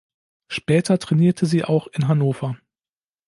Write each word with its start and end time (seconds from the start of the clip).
Später 0.47 0.97
trainierte 0.97 1.45
sie 1.45 1.63
auch 1.63 1.85
in 1.91 2.07
Hannover. 2.07 2.57